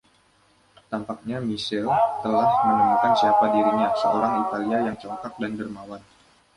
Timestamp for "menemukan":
2.65-3.13